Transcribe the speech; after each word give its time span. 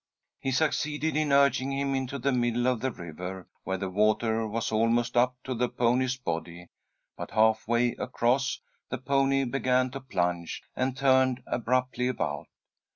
He 0.39 0.51
succeeded 0.51 1.15
in 1.15 1.31
urging 1.31 1.71
him 1.71 1.93
into 1.93 2.17
the 2.17 2.31
middle 2.31 2.65
of 2.65 2.79
the 2.79 2.89
river, 2.91 3.47
where 3.63 3.77
the 3.77 3.91
water 3.91 4.47
was 4.47 4.71
almost 4.71 5.15
up 5.15 5.35
to 5.43 5.53
the 5.53 5.69
pony's 5.69 6.17
body, 6.17 6.69
but 7.15 7.29
half 7.29 7.67
way 7.67 7.89
across, 7.99 8.59
the 8.89 8.97
pony 8.97 9.43
began 9.43 9.91
to 9.91 9.99
plunge, 10.01 10.63
and 10.75 10.97
turned 10.97 11.43
abruptly 11.45 12.07
about. 12.07 12.47